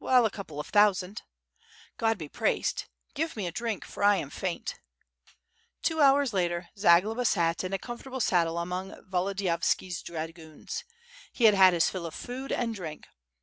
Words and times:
"Well, 0.00 0.24
a 0.24 0.30
couple 0.30 0.58
of 0.58 0.68
thousand." 0.68 1.20
"God 1.98 2.16
be 2.16 2.30
praised! 2.30 2.86
Give 3.12 3.36
me 3.36 3.46
a 3.46 3.52
drink, 3.52 3.84
for 3.84 4.02
I 4.02 4.16
am 4.16 4.30
faint." 4.30 4.76
Two 5.82 6.00
hours 6.00 6.32
later 6.32 6.70
Zagloba 6.78 7.26
sat 7.26 7.62
in 7.62 7.74
a 7.74 7.78
comfortable 7.78 8.20
saddle 8.20 8.56
among 8.56 8.94
Volodiyovski's 9.10 10.00
dragoons. 10.00 10.82
He 11.30 11.44
had 11.44 11.52
had 11.52 11.74
his 11.74 11.90
fill 11.90 12.06
of 12.06 12.14
food 12.14 12.52
and 12.52 12.74
drink. 12.74 13.04